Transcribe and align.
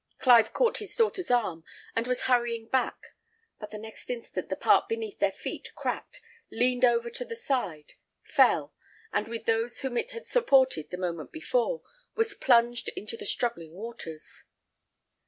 Clive 0.17 0.51
caught 0.51 0.79
his 0.79 0.95
daughter's 0.95 1.29
arm, 1.29 1.63
and 1.95 2.07
was 2.07 2.23
hurrying 2.23 2.65
back; 2.67 3.09
but 3.59 3.69
the 3.69 3.77
next 3.77 4.09
instant 4.09 4.49
the 4.49 4.55
part 4.55 4.89
beneath 4.89 5.19
their 5.19 5.31
feet 5.31 5.69
cracked, 5.75 6.21
leaned 6.49 6.83
over 6.83 7.11
to 7.11 7.23
the 7.23 7.35
side, 7.35 7.93
fell, 8.23 8.73
and 9.13 9.27
with 9.27 9.45
those 9.45 9.81
whom 9.81 9.97
it 9.97 10.09
had 10.09 10.25
supported 10.25 10.89
the 10.89 10.97
moment 10.97 11.31
before, 11.31 11.83
was 12.15 12.33
plunged 12.33 12.87
into 12.95 13.15
the 13.15 13.27
struggling 13.27 13.73
waters. 13.75 14.43